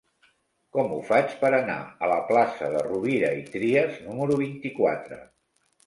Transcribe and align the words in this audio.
Com 0.77 0.89
ho 0.95 0.97
faig 1.09 1.35
per 1.43 1.51
anar 1.59 1.75
a 1.85 2.09
la 2.13 2.17
plaça 2.31 2.73
de 2.79 2.83
Rovira 2.91 3.33
i 3.43 3.47
Trias 3.53 4.05
número 4.11 4.43
vint-i-quatre? 4.45 5.27